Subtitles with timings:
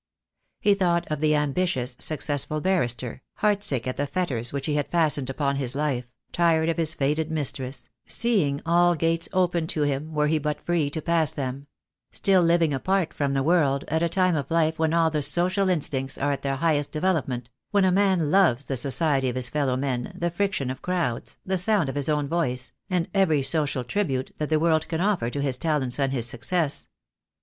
[0.59, 4.87] He thought of the ambitious, successful barrister, heart sick at the fetters which he had
[4.87, 10.11] fastened upon his life, tired of his faded mistress, seeing all gates open to him
[10.15, 11.67] were he but free to pass them;
[12.11, 15.69] still living apart from the world, at a time of life when all the social
[15.69, 19.49] instincts are at their highest develop ment, when a man loves the society of his
[19.49, 23.05] fellowmen, the friction of crowds, the sound of his own voice, and 78 THE DAY
[23.05, 26.25] WILL COME, every social tribute that the world can offer to his talents and his
[26.25, 26.89] success.